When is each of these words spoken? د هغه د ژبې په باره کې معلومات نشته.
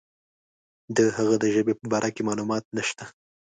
د 0.95 0.97
هغه 1.17 1.35
د 1.43 1.45
ژبې 1.55 1.73
په 1.79 1.85
باره 1.91 2.09
کې 2.15 2.21
معلومات 2.29 2.63
نشته. 2.77 3.05